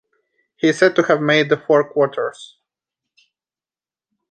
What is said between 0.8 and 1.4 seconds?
to have